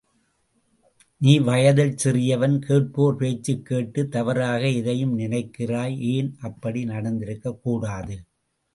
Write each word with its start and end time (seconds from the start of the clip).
நீ 1.17 1.39
வயதில் 1.39 1.95
சிறியவன், 2.03 2.57
கேட்பார் 2.59 3.15
பேச்சுக் 3.15 3.65
கேட்டு 3.65 4.03
நீ 4.03 4.09
தவறாக 4.09 4.69
எதையும் 4.69 5.19
நினைக்கிறாய் 5.19 5.97
ஏன் 5.97 6.35
அப்படி 6.41 6.85
நடந்திருக்கக் 6.85 7.59
கூடாது? 7.61 8.17